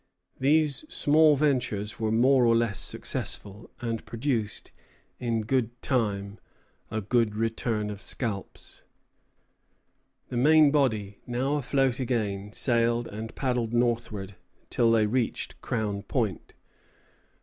These 0.39 0.83
small 0.89 1.35
ventures 1.35 1.99
were 1.99 2.11
more 2.11 2.43
or 2.47 2.55
less 2.55 2.79
successful, 2.79 3.69
and 3.81 4.03
produced, 4.03 4.71
in 5.19 5.41
due 5.41 5.69
time, 5.83 6.39
a 6.89 7.01
good 7.01 7.35
return 7.35 7.91
of 7.91 8.01
scalps. 8.01 8.83
The 10.29 10.37
main 10.37 10.71
body, 10.71 11.19
now 11.27 11.53
afloat 11.53 11.99
again, 11.99 12.51
sailed 12.51 13.07
and 13.09 13.35
paddled 13.35 13.73
northward 13.75 14.35
till 14.71 14.89
they 14.89 15.05
reached 15.05 15.61
Crown 15.61 16.01
Point. 16.01 16.55